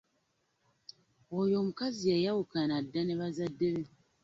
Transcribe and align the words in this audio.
Oyo 1.39 1.55
omukazi 1.61 2.03
yayawukana 2.13 2.75
dda 2.85 3.01
ne 3.03 3.13
bazadde 3.19 3.67
be. 3.77 3.83